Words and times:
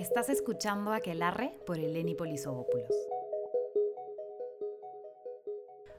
Estás 0.00 0.30
escuchando 0.30 0.94
Aquelarre 0.94 1.58
por 1.66 1.78
Eleni 1.78 2.14
Polisovopoulos. 2.14 2.88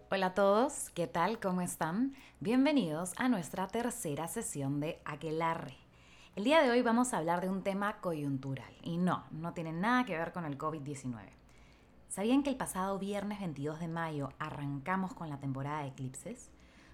Hola 0.10 0.26
a 0.26 0.33
todos, 0.33 0.89
¿qué 0.96 1.05
tal? 1.05 1.39
¿Cómo 1.39 1.62
están? 1.62 2.15
Bienvenidos 2.40 3.13
a 3.17 3.29
nuestra 3.29 3.67
tercera 3.67 4.28
sesión 4.28 4.79
de 4.79 4.99
Aquelarre. 5.06 5.78
El 6.35 6.46
día 6.46 6.63
de 6.63 6.72
hoy 6.72 6.81
vamos 6.81 7.13
a 7.13 7.19
hablar 7.19 7.42
de 7.42 7.49
un 7.49 7.62
tema 7.62 8.01
coyuntural 8.01 8.74
y 8.81 8.97
no, 8.97 9.24
no 9.29 9.53
tiene 9.53 9.72
nada 9.72 10.04
que 10.04 10.18
ver 10.18 10.31
con 10.31 10.46
el 10.46 10.58
COVID-19. 10.58 11.20
¿Sabían 12.10 12.42
que 12.42 12.49
el 12.49 12.58
pasado 12.58 12.97
viernes 12.97 13.40
22 13.40 13.79
de 13.79 13.88
mayo 13.88 14.29
arrancamos 14.40 15.13
con 15.13 15.29
la 15.29 15.38
temporada 15.38 15.83
de 15.83 15.90
eclipses? 15.90 16.49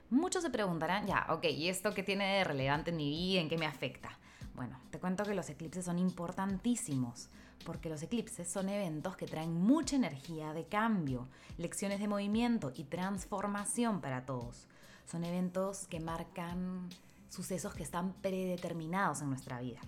Muchos 0.09 0.43
se 0.43 0.49
preguntarán, 0.49 1.07
ya, 1.07 1.25
ok, 1.29 1.45
¿y 1.45 1.69
esto 1.69 1.93
qué 1.93 2.03
tiene 2.03 2.39
de 2.39 2.43
relevante 2.43 2.91
en 2.91 2.97
mi 2.97 3.09
vida? 3.09 3.39
¿En 3.39 3.47
qué 3.47 3.57
me 3.57 3.65
afecta? 3.65 4.19
Bueno, 4.57 4.79
te 4.89 4.99
cuento 4.99 5.23
que 5.23 5.35
los 5.35 5.51
eclipses 5.51 5.85
son 5.85 5.99
importantísimos, 5.99 7.29
porque 7.63 7.89
los 7.89 8.01
eclipses 8.01 8.49
son 8.49 8.69
eventos 8.69 9.15
que 9.15 9.27
traen 9.27 9.53
mucha 9.53 9.95
energía 9.95 10.51
de 10.51 10.65
cambio, 10.65 11.27
lecciones 11.59 11.99
de 11.99 12.07
movimiento 12.07 12.71
y 12.75 12.85
transformación 12.85 14.01
para 14.01 14.25
todos. 14.25 14.67
Son 15.05 15.23
eventos 15.23 15.85
que 15.85 15.99
marcan 15.99 16.89
sucesos 17.29 17.75
que 17.75 17.83
están 17.83 18.13
predeterminados 18.13 19.21
en 19.21 19.29
nuestra 19.29 19.61
vida. 19.61 19.79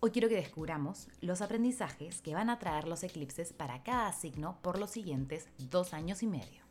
Hoy 0.00 0.10
quiero 0.10 0.30
que 0.30 0.36
descubramos 0.36 1.08
los 1.20 1.42
aprendizajes 1.42 2.22
que 2.22 2.32
van 2.32 2.48
a 2.48 2.58
traer 2.58 2.88
los 2.88 3.02
eclipses 3.02 3.52
para 3.52 3.82
cada 3.82 4.14
signo 4.14 4.56
por 4.62 4.78
los 4.78 4.88
siguientes 4.88 5.50
dos 5.58 5.92
años 5.92 6.22
y 6.22 6.28
medio. 6.28 6.64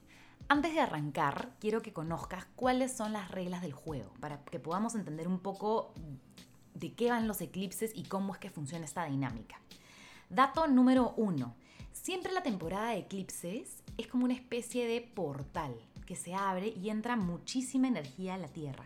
Antes 0.50 0.74
de 0.74 0.80
arrancar, 0.80 1.52
quiero 1.60 1.84
que 1.84 1.94
conozcas 1.94 2.48
cuáles 2.56 2.98
son 2.98 3.14
las 3.14 3.30
reglas 3.30 3.62
del 3.62 3.74
juego, 3.74 4.12
para 4.22 4.44
que 4.44 4.60
podamos 4.60 4.96
entender 4.96 5.28
un 5.28 5.40
poco 5.40 5.94
de 6.80 6.94
qué 6.94 7.10
van 7.10 7.28
los 7.28 7.42
eclipses 7.42 7.92
y 7.96 8.04
cómo 8.04 8.34
es 8.34 8.40
que 8.40 8.50
funciona 8.50 8.86
esta 8.86 9.06
dinámica. 9.06 9.60
Dato 10.30 10.68
número 10.68 11.14
uno. 11.18 11.56
Siempre 11.92 12.32
la 12.32 12.44
temporada 12.44 12.92
de 12.92 13.00
eclipses 13.00 13.84
es 13.98 14.08
como 14.08 14.26
una 14.26 14.34
especie 14.34 14.88
de 14.88 15.02
portal 15.02 15.76
que 16.06 16.16
se 16.16 16.34
abre 16.34 16.68
y 16.68 16.90
entra 16.90 17.16
muchísima 17.16 17.88
energía 17.88 18.36
a 18.36 18.38
la 18.38 18.48
Tierra. 18.48 18.86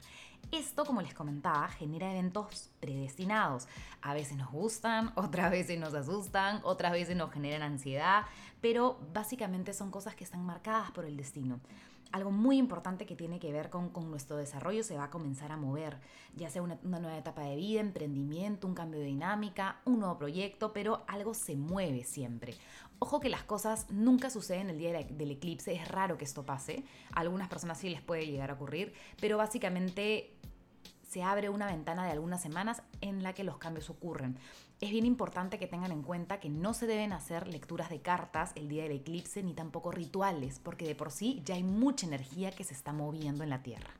Esto, 0.51 0.85
como 0.85 1.01
les 1.01 1.13
comentaba, 1.13 1.67
genera 1.69 2.11
eventos 2.11 2.69
predestinados. 2.79 3.67
A 4.01 4.13
veces 4.13 4.37
nos 4.37 4.51
gustan, 4.51 5.13
otras 5.15 5.51
veces 5.51 5.79
nos 5.79 5.93
asustan, 5.93 6.61
otras 6.63 6.91
veces 6.91 7.15
nos 7.15 7.31
generan 7.31 7.61
ansiedad, 7.61 8.25
pero 8.59 8.99
básicamente 9.13 9.73
son 9.73 9.91
cosas 9.91 10.15
que 10.15 10.23
están 10.23 10.45
marcadas 10.45 10.91
por 10.91 11.05
el 11.05 11.15
destino. 11.15 11.59
Algo 12.11 12.31
muy 12.31 12.57
importante 12.57 13.05
que 13.05 13.15
tiene 13.15 13.39
que 13.39 13.51
ver 13.51 13.69
con, 13.69 13.91
nuestro 14.09 14.37
desarrollo 14.37 14.83
se 14.83 14.97
va 14.97 15.05
a 15.05 15.09
comenzar 15.09 15.51
a 15.51 15.57
mover, 15.57 15.97
ya 16.35 16.49
sea 16.49 16.61
una, 16.61 16.77
nueva 16.83 17.17
etapa 17.17 17.41
de 17.41 17.55
vida, 17.55 17.79
emprendimiento, 17.79 18.67
un 18.67 18.73
cambio 18.73 18.99
de 18.99 19.05
dinámica, 19.05 19.79
un 19.85 19.99
nuevo 19.99 20.17
proyecto, 20.17 20.73
pero 20.73 21.03
algo 21.07 21.33
se 21.33 21.55
mueve 21.55 22.03
siempre. 22.03 22.53
Ojo 22.99 23.19
que 23.19 23.29
las 23.29 23.43
cosas 23.43 23.87
nunca 23.89 24.29
suceden 24.29 24.69
el 24.69 24.77
día 24.77 24.91
del 24.91 25.31
eclipse, 25.31 25.73
es 25.73 25.87
raro 25.87 26.17
que 26.17 26.25
esto 26.25 26.45
pase, 26.45 26.83
a 27.13 27.21
algunas 27.21 27.47
personas 27.47 27.77
sí 27.77 27.89
les 27.89 28.01
puede 28.01 28.27
llegar 28.27 28.51
a 28.51 28.53
ocurrir, 28.53 28.93
pero 29.19 29.37
básicamente 29.37 30.35
se 31.11 31.23
abre 31.23 31.49
una 31.49 31.65
ventana 31.65 32.05
de 32.05 32.11
algunas 32.11 32.41
semanas 32.41 32.83
en 33.01 33.21
la 33.21 33.33
que 33.33 33.43
los 33.43 33.57
cambios 33.57 33.89
ocurren. 33.89 34.37
Es 34.81 34.89
bien 34.89 35.05
importante 35.05 35.59
que 35.59 35.67
tengan 35.67 35.91
en 35.91 36.01
cuenta 36.01 36.39
que 36.39 36.49
no 36.49 36.73
se 36.73 36.87
deben 36.87 37.13
hacer 37.13 37.47
lecturas 37.47 37.91
de 37.91 38.01
cartas 38.01 38.51
el 38.55 38.67
día 38.67 38.81
del 38.81 38.93
eclipse 38.93 39.43
ni 39.43 39.53
tampoco 39.53 39.91
rituales, 39.91 40.57
porque 40.57 40.87
de 40.87 40.95
por 40.95 41.11
sí 41.11 41.39
ya 41.45 41.53
hay 41.53 41.61
mucha 41.61 42.07
energía 42.07 42.49
que 42.49 42.63
se 42.63 42.73
está 42.73 42.91
moviendo 42.91 43.43
en 43.43 43.51
la 43.51 43.61
Tierra. 43.61 43.91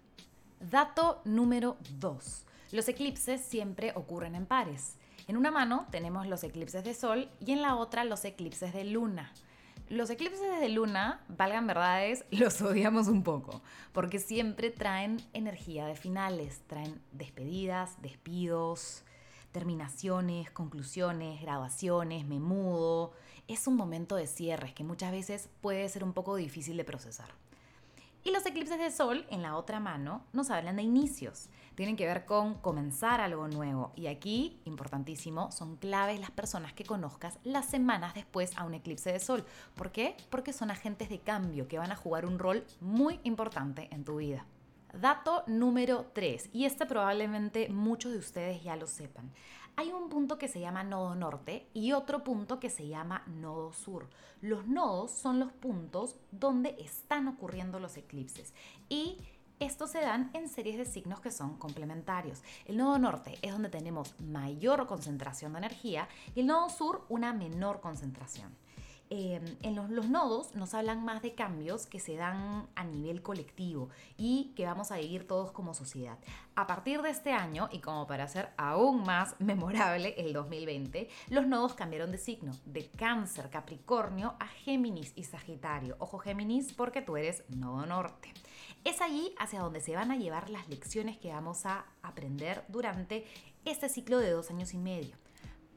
Dato 0.60 1.22
número 1.24 1.78
2. 2.00 2.46
Los 2.72 2.88
eclipses 2.88 3.42
siempre 3.42 3.92
ocurren 3.94 4.34
en 4.34 4.48
pares. 4.48 4.96
En 5.28 5.38
una 5.38 5.52
mano 5.52 5.86
tenemos 5.92 6.26
los 6.26 6.44
eclipses 6.44 6.84
de 6.84 6.96
Sol 6.96 7.30
y 7.46 7.52
en 7.52 7.62
la 7.62 7.76
otra 7.76 8.04
los 8.04 8.26
eclipses 8.26 8.74
de 8.74 8.84
Luna. 8.84 9.32
Los 9.88 10.10
eclipses 10.10 10.60
de 10.60 10.70
luna, 10.70 11.22
valgan 11.28 11.68
verdades, 11.68 12.26
los 12.32 12.60
odiamos 12.62 13.08
un 13.08 13.22
poco, 13.22 13.62
porque 13.92 14.18
siempre 14.18 14.72
traen 14.72 15.18
energía 15.34 15.86
de 15.86 15.96
finales, 15.96 16.62
traen 16.66 17.00
despedidas, 17.12 18.02
despidos, 18.02 19.04
terminaciones, 19.52 20.50
conclusiones, 20.52 21.42
graduaciones, 21.42 22.26
me 22.26 22.40
mudo. 22.40 23.14
Es 23.48 23.68
un 23.68 23.76
momento 23.76 24.16
de 24.16 24.28
cierres 24.28 24.74
que 24.74 24.84
muchas 24.84 25.12
veces 25.12 25.50
puede 25.62 25.88
ser 25.90 26.04
un 26.04 26.14
poco 26.14 26.36
difícil 26.36 26.78
de 26.78 26.84
procesar. 26.84 27.30
Y 28.24 28.30
los 28.30 28.46
eclipses 28.46 28.78
de 28.78 28.92
sol 28.92 29.26
en 29.32 29.42
la 29.42 29.56
otra 29.58 29.80
mano 29.80 30.24
nos 30.32 30.52
hablan 30.52 30.76
de 30.76 30.84
inicios. 30.84 31.50
Tienen 31.74 31.96
que 31.96 32.06
ver 32.06 32.26
con 32.26 32.54
comenzar 32.54 33.20
algo 33.20 33.48
nuevo. 33.48 33.94
Y 33.96 34.06
aquí, 34.06 34.62
importantísimo, 34.66 35.52
son 35.52 35.76
claves 35.78 36.20
las 36.20 36.30
personas 36.30 36.72
que 36.74 36.84
conozcas 36.84 37.40
las 37.44 37.66
semanas 37.66 38.14
después 38.14 38.56
a 38.58 38.64
un 38.64 38.76
eclipse 38.76 39.12
de 39.12 39.20
sol. 39.20 39.44
¿Por 39.74 39.92
qué? 39.92 40.16
Porque 40.30 40.54
son 40.54 40.70
agentes 40.70 41.10
de 41.10 41.20
cambio 41.20 41.68
que 41.68 41.80
van 41.80 41.92
a 41.92 41.96
jugar 41.96 42.28
un 42.28 42.38
rol 42.38 42.64
muy 42.80 43.20
importante 43.24 43.90
en 43.92 44.04
tu 44.04 44.18
vida. 44.18 44.46
Dato 44.94 45.44
número 45.48 46.08
3, 46.14 46.50
y 46.52 46.66
este 46.66 46.86
probablemente 46.86 47.70
muchos 47.70 48.12
de 48.12 48.18
ustedes 48.18 48.62
ya 48.62 48.76
lo 48.76 48.88
sepan. 48.88 49.32
Hay 49.78 49.92
un 49.94 50.10
punto 50.10 50.38
que 50.38 50.50
se 50.50 50.60
llama 50.60 50.84
nodo 50.84 51.16
norte 51.16 51.70
y 51.74 51.94
otro 51.94 52.26
punto 52.26 52.60
que 52.60 52.70
se 52.70 52.88
llama 52.88 53.24
nodo 53.26 53.72
sur. 53.72 54.10
Los 54.42 54.68
nodos 54.68 55.12
son 55.12 55.40
los 55.40 55.54
puntos 55.54 56.18
donde 56.32 56.76
están 56.78 57.30
ocurriendo 57.30 57.80
los 57.80 57.96
eclipses 57.96 58.54
y 58.90 59.18
estos 59.62 59.92
se 59.92 60.02
dan 60.02 60.30
en 60.34 60.50
series 60.50 60.78
de 60.78 60.86
signos 60.86 61.22
que 61.22 61.32
son 61.32 61.58
complementarios. 61.58 62.44
El 62.66 62.78
nodo 62.78 62.98
norte 63.00 63.38
es 63.42 63.54
donde 63.54 63.70
tenemos 63.70 64.20
mayor 64.20 64.88
concentración 64.88 65.54
de 65.54 65.60
energía 65.60 66.10
y 66.36 66.42
el 66.42 66.48
nodo 66.48 66.70
sur 66.70 67.06
una 67.08 67.32
menor 67.32 67.80
concentración. 67.80 68.52
Em, 69.14 69.44
en 69.62 69.76
los, 69.76 69.90
nodos 70.08 70.56
nos 70.56 70.74
hablan 70.74 71.04
más 71.04 71.22
de 71.22 71.36
cambios 71.36 71.86
que 71.86 72.00
se 72.00 72.16
dan 72.16 72.70
a 72.76 72.86
nivel 72.86 73.22
colectivo 73.22 73.90
y 74.16 74.54
que 74.56 74.66
vamos 74.66 74.90
a 74.90 75.00
vivir 75.00 75.28
todos 75.28 75.52
como 75.52 75.74
sociedad. 75.74 76.18
A 76.56 76.66
partir 76.66 77.02
de 77.02 77.10
este 77.10 77.34
año, 77.34 77.68
y 77.74 77.80
como 77.80 78.08
para 78.08 78.24
hacer 78.24 78.54
aún 78.56 79.04
más 79.04 79.36
memorable 79.40 80.16
el 80.18 80.32
2020, 80.32 81.10
los 81.28 81.46
nodos 81.46 81.74
cambiaron 81.74 82.14
de 82.14 82.20
signo, 82.20 82.54
de 82.64 82.88
cáncer, 82.92 83.50
Capricornio 83.50 84.36
a 84.40 84.48
Géminis 84.48 85.12
y 85.18 85.26
Sagitario. 85.26 85.98
Ojo 86.00 86.18
Géminis 86.18 86.72
porque 86.72 87.02
tú 87.02 87.18
eres 87.18 87.44
nodo 87.50 87.86
norte. 87.86 88.34
Es 88.86 89.02
allí 89.02 89.36
hacia 89.38 89.60
donde 89.60 89.82
se 89.82 89.94
van 89.94 90.12
a 90.12 90.16
llevar 90.16 90.50
las 90.50 90.70
lecciones 90.70 91.18
que 91.18 91.34
vamos 91.34 91.66
a 91.66 91.84
aprender 92.02 92.64
durante 92.70 93.26
este 93.66 93.90
ciclo 93.90 94.20
de 94.20 94.32
dos 94.32 94.50
años 94.52 94.74
y 94.74 94.78
medio. 94.78 95.18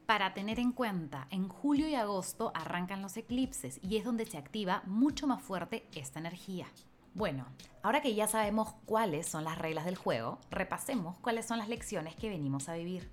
Para 0.05 0.35
tener 0.35 0.59
en 0.59 0.71
cuenta, 0.71 1.27
en 1.31 1.49
julio 1.49 1.87
y 1.87 1.95
agosto 1.95 2.51
arrancan 2.53 3.01
los 3.01 3.17
eclipses 3.17 3.79
y 3.81 3.97
es 3.97 4.05
donde 4.05 4.27
se 4.27 4.37
activa 4.37 4.83
mucho 4.85 5.25
más 5.25 5.41
fuerte 5.41 5.87
esta 5.95 6.19
energía. 6.19 6.67
Bueno, 7.15 7.47
ahora 7.81 8.01
que 8.01 8.13
ya 8.13 8.27
sabemos 8.27 8.75
cuáles 8.85 9.25
son 9.25 9.43
las 9.45 9.57
reglas 9.57 9.83
del 9.85 9.95
juego, 9.95 10.37
repasemos 10.51 11.17
cuáles 11.21 11.47
son 11.47 11.57
las 11.57 11.69
lecciones 11.69 12.15
que 12.15 12.29
venimos 12.29 12.69
a 12.69 12.75
vivir. 12.75 13.09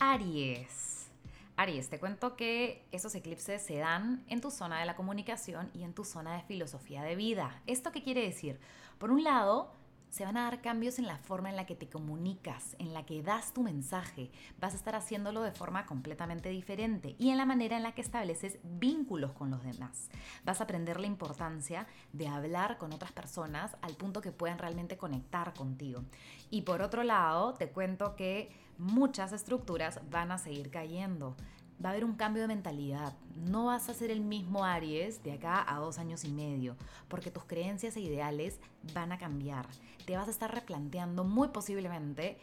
Aries. 0.00 1.08
Aries, 1.56 1.88
te 1.88 2.00
cuento 2.00 2.34
que 2.34 2.84
esos 2.90 3.14
eclipses 3.14 3.62
se 3.62 3.76
dan 3.76 4.24
en 4.26 4.40
tu 4.40 4.50
zona 4.50 4.80
de 4.80 4.86
la 4.86 4.96
comunicación 4.96 5.70
y 5.72 5.84
en 5.84 5.94
tu 5.94 6.04
zona 6.04 6.34
de 6.34 6.42
filosofía 6.42 7.04
de 7.04 7.14
vida. 7.14 7.62
¿Esto 7.68 7.92
qué 7.92 8.02
quiere 8.02 8.22
decir? 8.22 8.58
Por 8.98 9.12
un 9.12 9.22
lado, 9.22 9.72
se 10.14 10.24
van 10.24 10.36
a 10.36 10.44
dar 10.44 10.60
cambios 10.60 11.00
en 11.00 11.08
la 11.08 11.18
forma 11.18 11.50
en 11.50 11.56
la 11.56 11.66
que 11.66 11.74
te 11.74 11.88
comunicas, 11.88 12.76
en 12.78 12.94
la 12.94 13.04
que 13.04 13.20
das 13.24 13.52
tu 13.52 13.64
mensaje. 13.64 14.30
Vas 14.60 14.72
a 14.72 14.76
estar 14.76 14.94
haciéndolo 14.94 15.42
de 15.42 15.50
forma 15.50 15.86
completamente 15.86 16.50
diferente 16.50 17.16
y 17.18 17.30
en 17.30 17.36
la 17.36 17.44
manera 17.44 17.76
en 17.76 17.82
la 17.82 17.96
que 17.96 18.02
estableces 18.02 18.60
vínculos 18.62 19.32
con 19.32 19.50
los 19.50 19.64
demás. 19.64 20.10
Vas 20.44 20.60
a 20.60 20.64
aprender 20.64 21.00
la 21.00 21.08
importancia 21.08 21.88
de 22.12 22.28
hablar 22.28 22.78
con 22.78 22.92
otras 22.92 23.10
personas 23.10 23.76
al 23.82 23.96
punto 23.96 24.20
que 24.20 24.30
puedan 24.30 24.58
realmente 24.58 24.96
conectar 24.96 25.52
contigo. 25.52 26.04
Y 26.48 26.62
por 26.62 26.80
otro 26.80 27.02
lado, 27.02 27.54
te 27.54 27.70
cuento 27.70 28.14
que 28.14 28.52
muchas 28.78 29.32
estructuras 29.32 29.98
van 30.10 30.30
a 30.30 30.38
seguir 30.38 30.70
cayendo 30.70 31.34
va 31.82 31.88
a 31.88 31.92
haber 31.92 32.04
un 32.04 32.14
cambio 32.14 32.42
de 32.42 32.48
mentalidad. 32.48 33.14
No 33.36 33.66
vas 33.66 33.88
a 33.88 33.94
ser 33.94 34.10
el 34.10 34.20
mismo 34.20 34.64
Aries 34.64 35.22
de 35.22 35.32
acá 35.32 35.64
a 35.66 35.78
dos 35.78 35.98
años 35.98 36.24
y 36.24 36.32
medio, 36.32 36.76
porque 37.08 37.30
tus 37.30 37.44
creencias 37.44 37.96
e 37.96 38.00
ideales 38.00 38.60
van 38.92 39.12
a 39.12 39.18
cambiar. 39.18 39.66
Te 40.06 40.16
vas 40.16 40.28
a 40.28 40.30
estar 40.30 40.52
replanteando 40.52 41.24
muy 41.24 41.48
posiblemente 41.48 42.38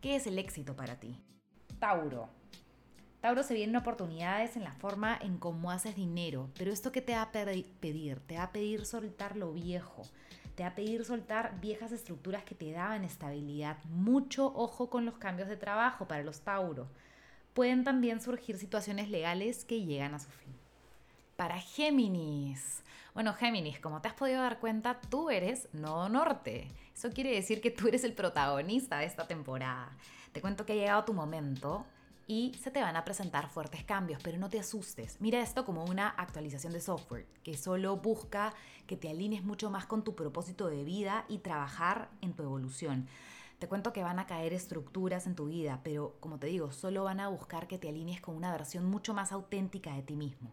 qué 0.00 0.16
es 0.16 0.26
el 0.26 0.38
éxito 0.38 0.74
para 0.74 0.98
ti. 0.98 1.18
Tauro. 1.78 2.28
Tauro 3.20 3.44
se 3.44 3.54
vienen 3.54 3.76
oportunidades 3.76 4.56
en 4.56 4.64
la 4.64 4.72
forma 4.72 5.16
en 5.20 5.38
cómo 5.38 5.70
haces 5.70 5.94
dinero, 5.94 6.50
pero 6.58 6.72
esto 6.72 6.90
que 6.90 7.02
te 7.02 7.14
va 7.14 7.22
a 7.22 7.30
pedir, 7.32 8.20
te 8.26 8.36
va 8.36 8.44
a 8.44 8.52
pedir 8.52 8.84
soltar 8.84 9.36
lo 9.36 9.52
viejo, 9.52 10.02
te 10.56 10.64
va 10.64 10.70
a 10.70 10.74
pedir 10.74 11.04
soltar 11.04 11.60
viejas 11.60 11.92
estructuras 11.92 12.42
que 12.42 12.56
te 12.56 12.72
daban 12.72 13.04
estabilidad. 13.04 13.78
Mucho 13.84 14.52
ojo 14.56 14.90
con 14.90 15.04
los 15.04 15.18
cambios 15.18 15.48
de 15.48 15.56
trabajo 15.56 16.08
para 16.08 16.24
los 16.24 16.40
Tauro 16.40 16.88
pueden 17.54 17.84
también 17.84 18.20
surgir 18.20 18.58
situaciones 18.58 19.10
legales 19.10 19.64
que 19.64 19.84
llegan 19.84 20.14
a 20.14 20.18
su 20.18 20.30
fin. 20.30 20.52
Para 21.36 21.58
Géminis. 21.58 22.82
Bueno, 23.14 23.34
Géminis, 23.34 23.78
como 23.78 24.00
te 24.00 24.08
has 24.08 24.14
podido 24.14 24.40
dar 24.42 24.58
cuenta, 24.58 25.00
tú 25.00 25.30
eres 25.30 25.68
Nodo 25.72 26.08
Norte. 26.08 26.68
Eso 26.94 27.10
quiere 27.10 27.32
decir 27.32 27.60
que 27.60 27.70
tú 27.70 27.88
eres 27.88 28.04
el 28.04 28.14
protagonista 28.14 28.98
de 28.98 29.06
esta 29.06 29.26
temporada. 29.26 29.90
Te 30.32 30.40
cuento 30.40 30.64
que 30.64 30.72
ha 30.72 30.76
llegado 30.76 31.04
tu 31.04 31.12
momento 31.12 31.84
y 32.26 32.54
se 32.54 32.70
te 32.70 32.80
van 32.80 32.96
a 32.96 33.04
presentar 33.04 33.50
fuertes 33.50 33.84
cambios, 33.84 34.22
pero 34.22 34.38
no 34.38 34.48
te 34.48 34.58
asustes. 34.58 35.20
Mira 35.20 35.42
esto 35.42 35.64
como 35.64 35.84
una 35.84 36.08
actualización 36.08 36.72
de 36.72 36.80
software 36.80 37.26
que 37.42 37.56
solo 37.56 37.96
busca 37.96 38.54
que 38.86 38.96
te 38.96 39.10
alinees 39.10 39.44
mucho 39.44 39.70
más 39.70 39.86
con 39.86 40.04
tu 40.04 40.14
propósito 40.14 40.68
de 40.68 40.84
vida 40.84 41.26
y 41.28 41.38
trabajar 41.38 42.08
en 42.22 42.32
tu 42.32 42.44
evolución. 42.44 43.08
Te 43.62 43.68
cuento 43.68 43.92
que 43.92 44.02
van 44.02 44.18
a 44.18 44.26
caer 44.26 44.52
estructuras 44.52 45.28
en 45.28 45.36
tu 45.36 45.46
vida, 45.46 45.78
pero 45.84 46.16
como 46.18 46.40
te 46.40 46.48
digo, 46.48 46.72
solo 46.72 47.04
van 47.04 47.20
a 47.20 47.28
buscar 47.28 47.68
que 47.68 47.78
te 47.78 47.88
alinees 47.88 48.20
con 48.20 48.34
una 48.34 48.50
versión 48.50 48.86
mucho 48.86 49.14
más 49.14 49.30
auténtica 49.30 49.94
de 49.94 50.02
ti 50.02 50.16
mismo. 50.16 50.50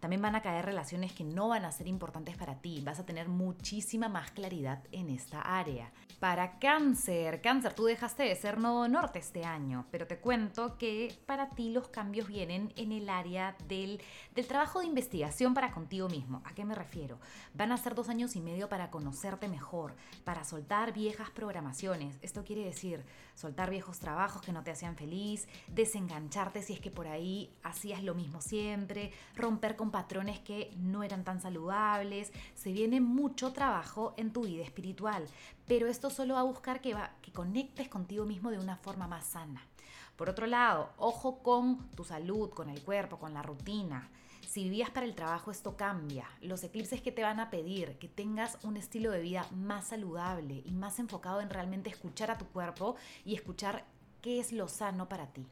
También 0.00 0.22
van 0.22 0.34
a 0.34 0.42
caer 0.42 0.64
relaciones 0.64 1.12
que 1.12 1.24
no 1.24 1.48
van 1.48 1.64
a 1.64 1.72
ser 1.72 1.86
importantes 1.86 2.36
para 2.36 2.60
ti. 2.60 2.82
Vas 2.84 2.98
a 2.98 3.06
tener 3.06 3.28
muchísima 3.28 4.08
más 4.08 4.30
claridad 4.30 4.82
en 4.92 5.10
esta 5.10 5.40
área. 5.40 5.92
Para 6.18 6.58
cáncer, 6.58 7.40
cáncer, 7.40 7.74
tú 7.74 7.84
dejaste 7.84 8.24
de 8.24 8.34
ser 8.34 8.58
nodo 8.58 8.88
norte 8.88 9.18
este 9.18 9.44
año, 9.44 9.86
pero 9.90 10.06
te 10.06 10.18
cuento 10.18 10.76
que 10.78 11.14
para 11.26 11.50
ti 11.50 11.70
los 11.70 11.88
cambios 11.88 12.28
vienen 12.28 12.72
en 12.76 12.92
el 12.92 13.08
área 13.08 13.56
del, 13.68 14.00
del 14.34 14.46
trabajo 14.46 14.80
de 14.80 14.86
investigación 14.86 15.54
para 15.54 15.72
contigo 15.72 16.08
mismo. 16.08 16.42
¿A 16.44 16.54
qué 16.54 16.64
me 16.64 16.74
refiero? 16.74 17.18
Van 17.54 17.72
a 17.72 17.76
ser 17.76 17.94
dos 17.94 18.08
años 18.08 18.36
y 18.36 18.40
medio 18.40 18.68
para 18.68 18.90
conocerte 18.90 19.48
mejor, 19.48 19.94
para 20.24 20.44
soltar 20.44 20.92
viejas 20.92 21.30
programaciones. 21.30 22.18
Esto 22.22 22.44
quiere 22.44 22.64
decir 22.64 23.04
soltar 23.34 23.70
viejos 23.70 23.98
trabajos 23.98 24.42
que 24.42 24.52
no 24.52 24.62
te 24.62 24.70
hacían 24.70 24.96
feliz, 24.96 25.48
desengancharte 25.68 26.62
si 26.62 26.74
es 26.74 26.80
que 26.80 26.90
por 26.90 27.06
ahí 27.06 27.54
hacías 27.62 28.02
lo 28.02 28.14
mismo 28.14 28.40
siempre, 28.40 29.12
romper 29.34 29.76
con 29.76 29.89
patrones 29.90 30.38
que 30.40 30.72
no 30.76 31.02
eran 31.02 31.24
tan 31.24 31.40
saludables. 31.40 32.32
Se 32.54 32.72
viene 32.72 33.00
mucho 33.00 33.52
trabajo 33.52 34.14
en 34.16 34.32
tu 34.32 34.42
vida 34.44 34.62
espiritual, 34.62 35.24
pero 35.66 35.86
esto 35.86 36.10
solo 36.10 36.34
va 36.34 36.40
a 36.40 36.44
buscar 36.44 36.80
que, 36.80 36.94
va, 36.94 37.10
que 37.22 37.32
conectes 37.32 37.88
contigo 37.88 38.24
mismo 38.24 38.50
de 38.50 38.58
una 38.58 38.76
forma 38.76 39.06
más 39.06 39.24
sana. 39.24 39.62
Por 40.16 40.28
otro 40.28 40.46
lado, 40.46 40.90
ojo 40.98 41.42
con 41.42 41.88
tu 41.90 42.04
salud, 42.04 42.50
con 42.50 42.68
el 42.68 42.82
cuerpo, 42.82 43.18
con 43.18 43.32
la 43.32 43.42
rutina. 43.42 44.10
Si 44.46 44.64
vivías 44.64 44.90
para 44.90 45.06
el 45.06 45.14
trabajo, 45.14 45.50
esto 45.50 45.76
cambia. 45.76 46.28
Los 46.42 46.64
eclipses 46.64 47.00
que 47.00 47.12
te 47.12 47.22
van 47.22 47.40
a 47.40 47.50
pedir 47.50 47.98
que 47.98 48.08
tengas 48.08 48.58
un 48.64 48.76
estilo 48.76 49.12
de 49.12 49.20
vida 49.20 49.46
más 49.52 49.86
saludable 49.86 50.62
y 50.66 50.72
más 50.72 50.98
enfocado 50.98 51.40
en 51.40 51.50
realmente 51.50 51.88
escuchar 51.88 52.30
a 52.30 52.36
tu 52.36 52.46
cuerpo 52.46 52.96
y 53.24 53.34
escuchar 53.34 53.84
qué 54.20 54.40
es 54.40 54.52
lo 54.52 54.68
sano 54.68 55.08
para 55.08 55.28
ti. 55.28 55.46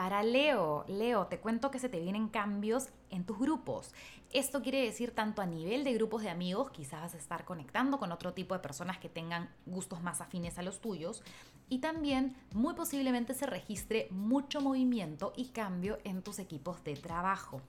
Para 0.00 0.22
Leo, 0.22 0.86
Leo, 0.88 1.26
te 1.26 1.40
cuento 1.40 1.70
que 1.70 1.78
se 1.78 1.90
te 1.90 2.00
vienen 2.00 2.28
cambios 2.28 2.88
en 3.10 3.26
tus 3.26 3.38
grupos. 3.38 3.92
Esto 4.32 4.62
quiere 4.62 4.82
decir 4.82 5.10
tanto 5.14 5.42
a 5.42 5.46
nivel 5.46 5.84
de 5.84 5.92
grupos 5.92 6.22
de 6.22 6.30
amigos, 6.30 6.70
quizás 6.70 7.02
vas 7.02 7.14
a 7.14 7.18
estar 7.18 7.44
conectando 7.44 7.98
con 7.98 8.10
otro 8.10 8.32
tipo 8.32 8.54
de 8.54 8.60
personas 8.60 8.96
que 8.96 9.10
tengan 9.10 9.50
gustos 9.66 10.02
más 10.02 10.22
afines 10.22 10.58
a 10.58 10.62
los 10.62 10.80
tuyos, 10.80 11.22
y 11.68 11.80
también 11.80 12.34
muy 12.54 12.72
posiblemente 12.72 13.34
se 13.34 13.44
registre 13.44 14.08
mucho 14.10 14.62
movimiento 14.62 15.34
y 15.36 15.48
cambio 15.48 15.98
en 16.04 16.22
tus 16.22 16.38
equipos 16.38 16.82
de 16.82 16.94
trabajo. 16.96 17.60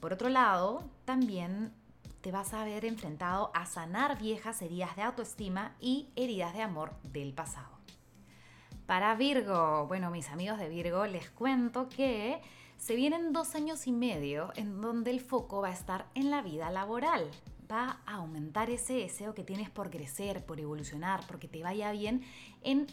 Por 0.00 0.12
otro 0.12 0.30
lado, 0.30 0.82
también 1.04 1.72
te 2.22 2.32
vas 2.32 2.54
a 2.54 2.64
ver 2.64 2.84
enfrentado 2.84 3.52
a 3.54 3.66
sanar 3.66 4.18
viejas 4.18 4.62
heridas 4.62 4.96
de 4.96 5.02
autoestima 5.02 5.76
y 5.78 6.08
heridas 6.16 6.54
de 6.54 6.62
amor 6.62 6.90
del 7.04 7.32
pasado. 7.32 7.81
Para 8.86 9.14
Virgo, 9.14 9.86
bueno, 9.86 10.10
mis 10.10 10.28
amigos 10.30 10.58
de 10.58 10.68
Virgo, 10.68 11.06
les 11.06 11.30
cuento 11.30 11.88
que 11.88 12.40
se 12.76 12.96
vienen 12.96 13.32
dos 13.32 13.54
años 13.54 13.86
y 13.86 13.92
medio 13.92 14.52
en 14.56 14.80
donde 14.80 15.12
el 15.12 15.20
foco 15.20 15.62
va 15.62 15.68
a 15.68 15.72
estar 15.72 16.06
en 16.14 16.30
la 16.30 16.42
vida 16.42 16.68
laboral. 16.70 17.30
Va 17.70 18.00
a 18.06 18.14
aumentar 18.16 18.70
ese 18.70 18.94
deseo 18.94 19.34
que 19.34 19.44
tienes 19.44 19.70
por 19.70 19.88
crecer, 19.88 20.44
por 20.44 20.58
evolucionar, 20.58 21.24
porque 21.28 21.46
te 21.46 21.62
vaya 21.62 21.92
bien 21.92 22.22
en 22.62 22.88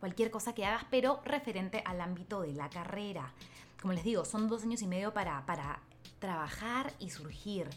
cualquier 0.00 0.30
cosa 0.30 0.54
que 0.54 0.66
hagas, 0.66 0.84
pero 0.90 1.22
referente 1.24 1.82
al 1.86 2.02
ámbito 2.02 2.42
de 2.42 2.52
la 2.52 2.68
carrera. 2.68 3.32
Como 3.80 3.94
les 3.94 4.04
digo, 4.04 4.26
son 4.26 4.48
dos 4.48 4.62
años 4.64 4.82
y 4.82 4.86
medio 4.86 5.14
para, 5.14 5.46
para 5.46 5.80
trabajar 6.18 6.92
y 6.98 7.08
surgir. 7.08 7.68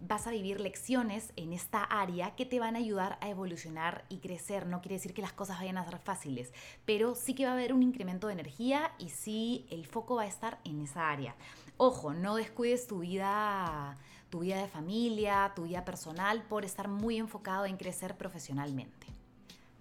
Vas 0.00 0.26
a 0.26 0.30
vivir 0.30 0.60
lecciones 0.60 1.32
en 1.36 1.52
esta 1.52 1.84
área 1.84 2.34
que 2.34 2.46
te 2.46 2.58
van 2.58 2.74
a 2.74 2.78
ayudar 2.78 3.18
a 3.20 3.28
evolucionar 3.28 4.04
y 4.08 4.18
crecer. 4.18 4.66
No 4.66 4.80
quiere 4.80 4.96
decir 4.96 5.12
que 5.12 5.20
las 5.20 5.34
cosas 5.34 5.58
vayan 5.58 5.76
a 5.76 5.84
ser 5.84 5.98
fáciles, 5.98 6.52
pero 6.86 7.14
sí 7.14 7.34
que 7.34 7.44
va 7.44 7.50
a 7.50 7.54
haber 7.54 7.74
un 7.74 7.82
incremento 7.82 8.26
de 8.26 8.32
energía 8.32 8.92
y 8.98 9.10
sí 9.10 9.66
el 9.70 9.86
foco 9.86 10.16
va 10.16 10.22
a 10.22 10.26
estar 10.26 10.58
en 10.64 10.80
esa 10.80 11.10
área. 11.10 11.36
Ojo, 11.76 12.14
no 12.14 12.34
descuides 12.34 12.86
tu 12.86 13.00
vida, 13.00 13.96
tu 14.30 14.40
vida 14.40 14.56
de 14.56 14.68
familia, 14.68 15.52
tu 15.54 15.64
vida 15.64 15.84
personal 15.84 16.42
por 16.44 16.64
estar 16.64 16.88
muy 16.88 17.18
enfocado 17.18 17.66
en 17.66 17.76
crecer 17.76 18.16
profesionalmente. 18.16 19.19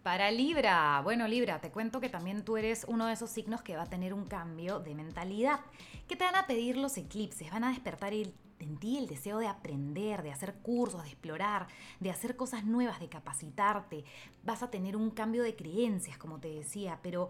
Para 0.04 0.32
Libra, 0.32 1.02
bueno 1.04 1.28
Libra, 1.28 1.60
te 1.60 1.72
cuento 1.72 2.00
que 2.00 2.08
también 2.08 2.46
tú 2.46 2.56
eres 2.56 2.86
uno 2.88 3.08
de 3.08 3.14
esos 3.14 3.30
signos 3.30 3.62
que 3.62 3.76
va 3.76 3.84
a 3.84 3.90
tener 3.90 4.14
un 4.14 4.26
cambio 4.26 4.80
de 4.80 4.96
mentalidad. 4.96 5.60
¿Qué 6.08 6.16
te 6.16 6.24
van 6.24 6.38
a 6.38 6.48
pedir 6.48 6.78
los 6.78 6.98
eclipses? 6.98 7.52
Van 7.52 7.66
a 7.66 7.70
despertar 7.70 8.14
en 8.14 8.78
ti 8.80 8.98
el 8.98 9.08
deseo 9.08 9.40
de 9.40 9.48
aprender, 9.48 10.24
de 10.24 10.32
hacer 10.32 10.56
cursos, 10.62 11.04
de 11.04 11.10
explorar, 11.10 11.68
de 12.00 12.12
hacer 12.12 12.38
cosas 12.38 12.64
nuevas, 12.64 13.02
de 13.02 13.10
capacitarte. 13.10 14.06
Vas 14.44 14.64
a 14.64 14.72
tener 14.72 14.96
un 14.96 15.12
cambio 15.12 15.44
de 15.44 15.58
creencias, 15.58 16.18
como 16.18 16.40
te 16.40 16.48
decía, 16.48 17.00
pero 17.04 17.30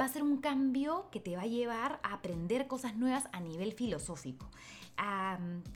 va 0.00 0.06
a 0.06 0.08
ser 0.08 0.22
un 0.22 0.38
cambio 0.38 1.08
que 1.10 1.20
te 1.20 1.36
va 1.36 1.42
a 1.42 1.46
llevar 1.46 2.00
a 2.02 2.14
aprender 2.14 2.66
cosas 2.66 2.96
nuevas 2.96 3.28
a 3.32 3.40
nivel 3.40 3.72
filosófico. 3.72 4.48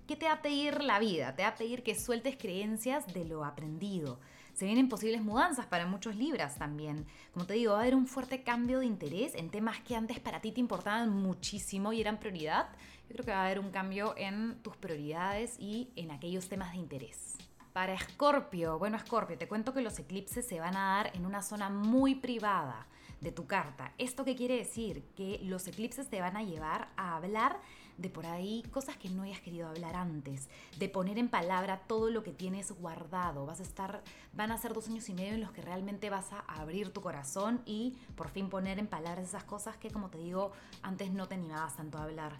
¿Qué 0.06 0.16
te 0.16 0.26
va 0.26 0.32
a 0.32 0.42
pedir 0.42 0.82
la 0.82 0.98
vida? 0.98 1.34
Te 1.34 1.42
va 1.42 1.48
a 1.48 1.54
pedir 1.54 1.82
que 1.82 1.94
sueltes 1.94 2.36
creencias 2.36 3.06
de 3.12 3.24
lo 3.24 3.44
aprendido 3.44 4.18
se 4.56 4.64
vienen 4.64 4.88
posibles 4.88 5.20
mudanzas 5.20 5.66
para 5.66 5.84
muchos 5.84 6.16
libras 6.16 6.56
también. 6.56 7.04
Como 7.34 7.44
te 7.44 7.52
digo, 7.52 7.72
va 7.72 7.80
a 7.80 7.82
haber 7.82 7.94
un 7.94 8.06
fuerte 8.06 8.42
cambio 8.42 8.78
de 8.78 8.86
interés 8.86 9.34
en 9.34 9.50
temas 9.50 9.80
que 9.80 9.94
antes 9.94 10.18
para 10.18 10.40
ti 10.40 10.50
te 10.50 10.60
importaban 10.60 11.10
muchísimo 11.10 11.92
y 11.92 12.00
eran 12.00 12.18
prioridad. 12.18 12.70
Yo 13.06 13.16
creo 13.16 13.24
que 13.26 13.32
va 13.32 13.42
a 13.42 13.44
haber 13.44 13.58
un 13.58 13.70
cambio 13.70 14.14
en 14.16 14.58
tus 14.62 14.74
prioridades 14.78 15.56
y 15.60 15.90
en 15.94 16.10
aquellos 16.10 16.48
temas 16.48 16.72
de 16.72 16.78
interés. 16.78 17.36
Para 17.74 17.92
Escorpio, 17.92 18.78
bueno 18.78 18.96
Escorpio, 18.96 19.36
te 19.36 19.46
cuento 19.46 19.74
que 19.74 19.82
los 19.82 19.98
eclipses 19.98 20.48
se 20.48 20.58
van 20.58 20.74
a 20.74 20.96
dar 20.96 21.10
en 21.14 21.26
una 21.26 21.42
zona 21.42 21.68
muy 21.68 22.14
privada 22.14 22.86
de 23.26 23.32
tu 23.32 23.48
carta. 23.48 23.92
¿Esto 23.98 24.24
qué 24.24 24.36
quiere 24.36 24.56
decir? 24.56 25.02
Que 25.16 25.40
los 25.42 25.66
eclipses 25.66 26.08
te 26.08 26.20
van 26.20 26.36
a 26.36 26.44
llevar 26.44 26.92
a 26.96 27.16
hablar 27.16 27.60
de 27.98 28.08
por 28.08 28.24
ahí 28.24 28.62
cosas 28.70 28.96
que 28.96 29.08
no 29.08 29.22
hayas 29.22 29.40
querido 29.40 29.68
hablar 29.68 29.96
antes, 29.96 30.48
de 30.78 30.88
poner 30.88 31.18
en 31.18 31.28
palabra 31.28 31.82
todo 31.88 32.08
lo 32.10 32.22
que 32.22 32.30
tienes 32.30 32.70
guardado. 32.70 33.44
Vas 33.44 33.58
a 33.58 33.64
estar, 33.64 34.04
van 34.32 34.52
a 34.52 34.58
ser 34.58 34.74
dos 34.74 34.86
años 34.86 35.08
y 35.08 35.14
medio 35.14 35.34
en 35.34 35.40
los 35.40 35.50
que 35.50 35.60
realmente 35.60 36.08
vas 36.08 36.32
a 36.32 36.38
abrir 36.40 36.90
tu 36.92 37.00
corazón 37.00 37.62
y 37.66 37.96
por 38.14 38.28
fin 38.28 38.48
poner 38.48 38.78
en 38.78 38.86
palabras 38.86 39.26
esas 39.26 39.42
cosas 39.42 39.76
que, 39.76 39.90
como 39.90 40.08
te 40.08 40.18
digo, 40.18 40.52
antes 40.82 41.10
no 41.10 41.26
te 41.26 41.34
animabas 41.34 41.74
tanto 41.74 41.98
a 41.98 42.04
hablar. 42.04 42.32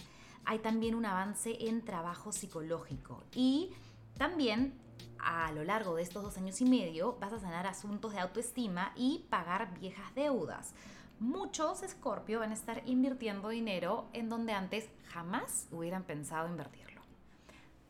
Hay 0.44 0.60
también 0.60 0.94
un 0.94 1.04
avance 1.04 1.56
en 1.68 1.84
trabajo 1.84 2.30
psicológico 2.30 3.24
y 3.34 3.72
también 4.16 4.78
a 5.18 5.50
lo 5.52 5.64
largo 5.64 5.94
de 5.96 6.02
estos 6.02 6.22
dos 6.22 6.36
años 6.36 6.60
y 6.60 6.64
medio 6.64 7.16
vas 7.20 7.32
a 7.32 7.40
sanar 7.40 7.66
asuntos 7.66 8.12
de 8.12 8.20
autoestima 8.20 8.92
y 8.96 9.24
pagar 9.30 9.72
viejas 9.78 10.14
deudas 10.14 10.74
muchos 11.18 11.82
Scorpio 11.86 12.40
van 12.40 12.50
a 12.50 12.54
estar 12.54 12.82
invirtiendo 12.86 13.48
dinero 13.48 14.08
en 14.12 14.28
donde 14.28 14.52
antes 14.52 14.88
jamás 15.08 15.68
hubieran 15.70 16.04
pensado 16.04 16.48
invertirlo. 16.48 17.00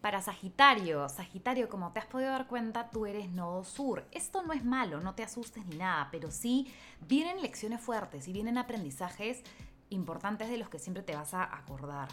Para 0.00 0.22
Sagitario, 0.22 1.08
Sagitario, 1.08 1.68
como 1.68 1.90
te 1.92 1.98
has 1.98 2.06
podido 2.06 2.30
dar 2.30 2.46
cuenta, 2.46 2.90
tú 2.90 3.06
eres 3.06 3.28
nodo 3.30 3.64
sur. 3.64 4.04
Esto 4.12 4.44
no 4.44 4.52
es 4.52 4.64
malo, 4.64 5.00
no 5.00 5.14
te 5.14 5.24
asustes 5.24 5.66
ni 5.66 5.76
nada, 5.76 6.08
pero 6.12 6.30
sí 6.30 6.72
vienen 7.08 7.42
lecciones 7.42 7.80
fuertes 7.80 8.28
y 8.28 8.32
vienen 8.32 8.58
aprendizajes 8.58 9.42
importantes 9.90 10.48
de 10.48 10.58
los 10.58 10.68
que 10.68 10.78
siempre 10.78 11.02
te 11.02 11.14
vas 11.14 11.34
a 11.34 11.56
acordar. 11.56 12.08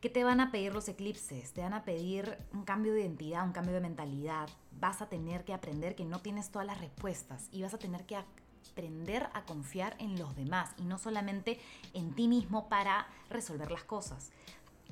¿Qué 0.00 0.10
te 0.10 0.24
van 0.24 0.40
a 0.40 0.50
pedir 0.50 0.74
los 0.74 0.88
eclipses? 0.88 1.52
Te 1.52 1.62
van 1.62 1.72
a 1.72 1.84
pedir 1.84 2.36
un 2.52 2.64
cambio 2.64 2.92
de 2.92 3.00
identidad, 3.00 3.44
un 3.44 3.52
cambio 3.52 3.74
de 3.74 3.80
mentalidad. 3.80 4.48
Vas 4.78 5.00
a 5.00 5.08
tener 5.08 5.44
que 5.44 5.54
aprender 5.54 5.94
que 5.94 6.04
no 6.04 6.20
tienes 6.20 6.50
todas 6.50 6.66
las 6.66 6.78
respuestas 6.78 7.48
y 7.50 7.62
vas 7.62 7.72
a 7.72 7.78
tener 7.78 8.04
que 8.04 8.16
aprender 8.16 9.28
a 9.32 9.44
confiar 9.44 9.96
en 9.98 10.18
los 10.18 10.36
demás 10.36 10.74
y 10.76 10.82
no 10.82 10.98
solamente 10.98 11.58
en 11.94 12.14
ti 12.14 12.28
mismo 12.28 12.68
para 12.68 13.06
resolver 13.30 13.70
las 13.70 13.84
cosas. 13.84 14.30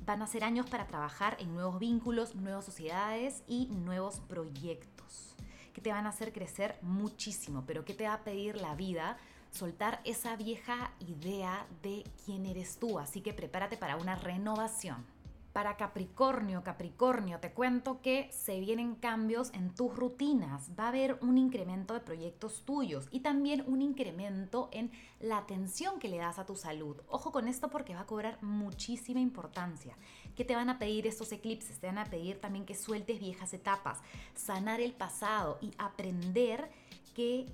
Van 0.07 0.23
a 0.23 0.27
ser 0.27 0.45
años 0.45 0.69
para 0.71 0.87
trabajar 0.87 1.37
en 1.41 1.53
nuevos 1.53 1.79
vínculos, 1.79 2.35
nuevas 2.35 2.65
sociedades 2.65 3.43
y 3.47 3.67
nuevos 3.67 4.21
proyectos 4.21 5.37
que 5.73 5.81
te 5.81 5.91
van 5.91 6.07
a 6.07 6.11
hacer 6.11 6.33
crecer 6.33 6.79
muchísimo, 6.83 7.65
pero 7.67 7.85
que 7.85 7.95
te 7.95 8.07
va 8.07 8.15
a 8.15 8.25
pedir 8.25 8.57
la 8.57 8.75
vida 8.75 9.17
soltar 9.53 10.01
esa 10.05 10.35
vieja 10.37 10.93
idea 10.99 11.67
de 11.83 12.05
quién 12.25 12.47
eres 12.47 12.79
tú. 12.79 12.99
Así 12.99 13.21
que 13.21 13.35
prepárate 13.35 13.77
para 13.77 13.97
una 13.97 14.17
renovación. 14.17 15.05
Para 15.53 15.77
Capricornio, 15.77 16.65
Capricornio, 16.65 17.39
te 17.39 17.53
cuento 17.53 18.01
que 18.01 18.31
se 18.33 18.59
vienen 18.59 18.95
cambios 18.95 19.53
en 19.53 19.75
tus 19.75 19.95
rutinas. 19.95 20.71
Va 20.79 20.85
a 20.85 20.89
haber 20.89 21.19
un 21.21 21.37
incremento 21.37 21.93
de 21.93 22.01
proyectos 22.01 22.63
tuyos 22.65 23.07
y 23.11 23.21
también 23.21 23.63
un 23.67 23.83
incremento 23.83 24.71
en 24.73 24.91
la 25.21 25.37
atención 25.37 25.99
que 25.99 26.09
le 26.09 26.17
das 26.17 26.39
a 26.39 26.47
tu 26.47 26.57
salud. 26.57 26.97
Ojo 27.07 27.33
con 27.33 27.49
esto 27.49 27.69
porque 27.69 27.95
va 27.95 28.01
a 28.01 28.07
cobrar 28.07 28.43
muchísima 28.43 29.21
importancia. 29.21 29.95
¿Qué 30.35 30.47
te 30.47 30.55
van 30.55 30.71
a 30.71 30.79
pedir 30.79 31.07
estos 31.07 31.31
eclipses? 31.33 31.79
Te 31.79 31.89
van 31.89 31.99
a 31.99 32.07
pedir 32.07 32.41
también 32.41 32.65
que 32.65 32.75
sueltes 32.75 33.21
viejas 33.21 33.53
etapas, 33.53 34.01
sanar 34.35 34.81
el 34.81 34.95
pasado 34.95 35.59
y 35.61 35.73
aprender 35.77 36.71
que 37.15 37.53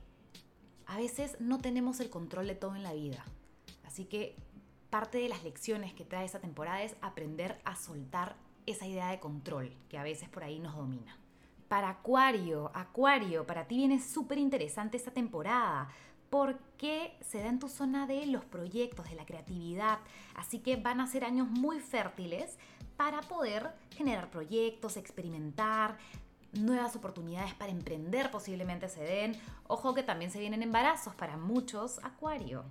a 0.89 0.97
veces 0.97 1.37
no 1.39 1.59
tenemos 1.59 2.01
el 2.01 2.11
control 2.11 2.47
de 2.49 2.55
todo 2.55 2.75
en 2.75 2.83
la 2.83 2.95
vida. 2.95 3.25
Así 3.85 4.07
que 4.07 4.37
parte 4.91 5.19
de 5.19 5.29
las 5.29 5.45
lecciones 5.45 5.93
que 5.93 6.05
trae 6.05 6.25
esta 6.25 6.41
temporada 6.41 6.83
es 6.83 6.97
aprender 7.03 7.61
a 7.65 7.77
soltar 7.77 8.37
esa 8.67 8.87
idea 8.87 9.11
de 9.11 9.21
control 9.21 9.77
que 9.89 9.99
a 9.99 10.03
veces 10.03 10.31
por 10.31 10.43
ahí 10.43 10.59
nos 10.59 10.75
domina. 10.75 11.17
Para 11.69 11.91
Acuario, 11.91 12.71
Acuario, 12.75 13.47
para 13.47 13.69
ti 13.69 13.77
viene 13.77 14.01
súper 14.01 14.39
interesante 14.39 14.97
esta 14.97 15.11
temporada 15.11 15.91
porque 16.31 17.17
se 17.21 17.39
da 17.39 17.49
en 17.49 17.59
tu 17.59 17.69
zona 17.69 18.07
de 18.07 18.27
los 18.27 18.45
proyectos, 18.47 19.11
de 19.11 19.15
la 19.15 19.27
creatividad. 19.27 19.99
Así 20.35 20.61
que 20.61 20.77
van 20.77 21.01
a 21.01 21.07
ser 21.07 21.25
años 21.25 21.49
muy 21.49 21.81
fértiles 21.81 22.59
para 22.97 23.21
poder 23.21 23.73
generar 23.95 24.31
proyectos, 24.31 24.97
experimentar, 24.97 25.99
nuevas 26.53 26.97
oportunidades 26.97 27.55
para 27.55 27.73
emprender 27.73 28.31
posiblemente 28.31 28.89
se 28.89 29.03
den. 29.03 29.41
Ojo 29.67 29.95
que 29.95 30.03
también 30.03 30.31
se 30.31 30.41
vienen 30.41 30.63
embarazos 30.63 31.15
para 31.15 31.37
muchos, 31.37 31.99
Acuario. 32.03 32.65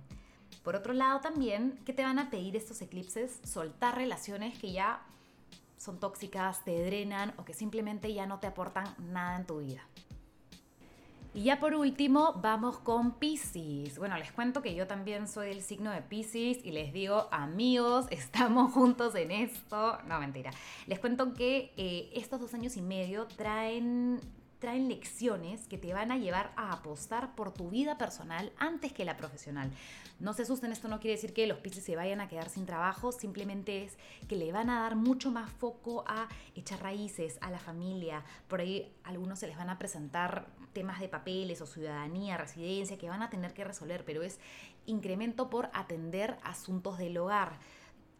Por 0.62 0.76
otro 0.76 0.92
lado 0.92 1.20
también, 1.20 1.78
que 1.84 1.92
te 1.92 2.02
van 2.02 2.18
a 2.18 2.30
pedir 2.30 2.56
estos 2.56 2.82
eclipses? 2.82 3.40
Soltar 3.44 3.96
relaciones 3.96 4.58
que 4.58 4.72
ya 4.72 5.02
son 5.78 6.00
tóxicas, 6.00 6.64
te 6.64 6.84
drenan 6.84 7.32
o 7.36 7.44
que 7.44 7.54
simplemente 7.54 8.12
ya 8.12 8.26
no 8.26 8.40
te 8.40 8.48
aportan 8.48 8.94
nada 8.98 9.36
en 9.36 9.46
tu 9.46 9.58
vida. 9.58 9.82
Y 11.38 11.44
ya 11.44 11.60
por 11.60 11.72
último, 11.76 12.34
vamos 12.42 12.80
con 12.80 13.12
Pisces. 13.12 13.96
Bueno, 13.96 14.18
les 14.18 14.32
cuento 14.32 14.60
que 14.60 14.74
yo 14.74 14.88
también 14.88 15.28
soy 15.28 15.50
del 15.50 15.62
signo 15.62 15.92
de 15.92 16.02
Pisces 16.02 16.58
y 16.64 16.72
les 16.72 16.92
digo, 16.92 17.28
amigos, 17.30 18.06
estamos 18.10 18.72
juntos 18.72 19.14
en 19.14 19.30
esto. 19.30 19.98
No, 20.08 20.18
mentira. 20.18 20.50
Les 20.88 20.98
cuento 20.98 21.34
que 21.34 21.72
eh, 21.76 22.10
estos 22.12 22.40
dos 22.40 22.54
años 22.54 22.76
y 22.76 22.82
medio 22.82 23.28
traen 23.36 24.20
traen 24.58 24.88
lecciones 24.88 25.66
que 25.68 25.78
te 25.78 25.92
van 25.92 26.10
a 26.10 26.18
llevar 26.18 26.52
a 26.56 26.72
apostar 26.72 27.34
por 27.34 27.52
tu 27.52 27.70
vida 27.70 27.96
personal 27.96 28.52
antes 28.58 28.92
que 28.92 29.04
la 29.04 29.16
profesional. 29.16 29.70
No 30.18 30.32
se 30.32 30.42
asusten, 30.42 30.72
esto 30.72 30.88
no 30.88 30.98
quiere 30.98 31.14
decir 31.14 31.32
que 31.32 31.46
los 31.46 31.58
Pisces 31.58 31.84
se 31.84 31.94
vayan 31.94 32.20
a 32.20 32.28
quedar 32.28 32.48
sin 32.48 32.66
trabajo, 32.66 33.12
simplemente 33.12 33.84
es 33.84 33.96
que 34.28 34.36
le 34.36 34.50
van 34.50 34.68
a 34.68 34.80
dar 34.80 34.96
mucho 34.96 35.30
más 35.30 35.50
foco 35.50 36.04
a 36.08 36.28
echar 36.56 36.82
raíces, 36.82 37.38
a 37.40 37.50
la 37.50 37.60
familia. 37.60 38.24
Por 38.48 38.60
ahí 38.60 38.92
algunos 39.04 39.38
se 39.38 39.46
les 39.46 39.56
van 39.56 39.70
a 39.70 39.78
presentar 39.78 40.48
temas 40.72 41.00
de 41.00 41.08
papeles 41.08 41.60
o 41.60 41.66
ciudadanía, 41.66 42.36
residencia 42.36 42.98
que 42.98 43.08
van 43.08 43.22
a 43.22 43.30
tener 43.30 43.54
que 43.54 43.64
resolver, 43.64 44.04
pero 44.04 44.22
es 44.22 44.40
incremento 44.86 45.50
por 45.50 45.70
atender 45.72 46.36
asuntos 46.42 46.98
del 46.98 47.16
hogar. 47.16 47.58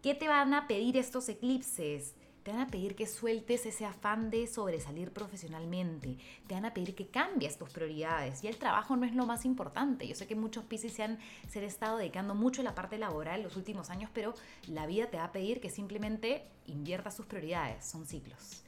¿Qué 0.02 0.14
te 0.14 0.28
van 0.28 0.54
a 0.54 0.68
pedir 0.68 0.96
estos 0.96 1.28
eclipses? 1.28 2.14
Te 2.48 2.54
van 2.54 2.62
a 2.62 2.66
pedir 2.68 2.96
que 2.96 3.06
sueltes 3.06 3.66
ese 3.66 3.84
afán 3.84 4.30
de 4.30 4.46
sobresalir 4.46 5.12
profesionalmente. 5.12 6.16
Te 6.46 6.54
van 6.54 6.64
a 6.64 6.72
pedir 6.72 6.94
que 6.94 7.08
cambies 7.08 7.58
tus 7.58 7.68
prioridades. 7.68 8.42
Y 8.42 8.46
el 8.46 8.56
trabajo 8.56 8.96
no 8.96 9.04
es 9.04 9.14
lo 9.14 9.26
más 9.26 9.44
importante. 9.44 10.08
Yo 10.08 10.14
sé 10.14 10.26
que 10.26 10.34
muchos 10.34 10.64
Pisces 10.64 10.94
se 10.94 11.02
han, 11.02 11.18
se 11.46 11.58
han 11.58 11.66
estado 11.66 11.98
dedicando 11.98 12.34
mucho 12.34 12.62
a 12.62 12.64
la 12.64 12.74
parte 12.74 12.96
laboral 12.96 13.42
los 13.42 13.56
últimos 13.56 13.90
años, 13.90 14.10
pero 14.14 14.32
la 14.66 14.86
vida 14.86 15.10
te 15.10 15.18
va 15.18 15.24
a 15.24 15.32
pedir 15.32 15.60
que 15.60 15.68
simplemente 15.68 16.42
inviertas 16.64 17.14
sus 17.14 17.26
prioridades. 17.26 17.84
Son 17.84 18.06
ciclos. 18.06 18.62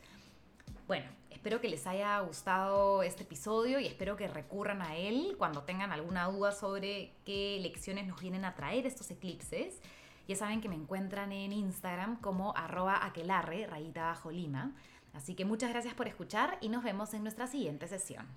Bueno, 0.87 1.07
espero 1.31 1.63
que 1.63 1.71
les 1.71 1.87
haya 1.87 2.21
gustado 2.21 3.03
este 3.03 3.23
episodio 3.23 3.81
y 3.81 3.87
espero 3.87 4.15
que 4.15 4.29
recurran 4.29 4.83
a 4.83 4.99
él 4.99 5.37
cuando 5.39 5.63
tengan 5.63 5.91
alguna 5.91 6.27
duda 6.27 6.53
sobre 6.53 7.15
qué 7.25 7.59
lecciones 7.63 8.07
nos 8.07 8.21
vienen 8.21 8.45
a 8.45 8.55
traer 8.55 8.85
estos 8.85 9.11
eclipses. 9.11 9.81
Ya 10.31 10.37
saben 10.37 10.61
que 10.61 10.69
me 10.69 10.77
encuentran 10.77 11.33
en 11.33 11.53
Instagram 11.53 12.21
como 12.21 12.57
arroba 12.57 13.05
aquelarre, 13.05 13.67
rayita 13.67 14.05
bajo 14.05 14.31
lima. 14.31 14.77
Así 15.13 15.35
que 15.35 15.45
muchas 15.45 15.71
gracias 15.71 15.93
por 15.95 16.07
escuchar 16.07 16.57
y 16.61 16.69
nos 16.69 16.85
vemos 16.85 17.13
en 17.15 17.25
nuestra 17.25 17.49
siguiente 17.49 17.89
sesión. 17.89 18.29